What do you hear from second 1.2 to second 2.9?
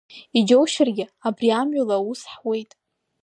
абри амҩала аус ҳуеит.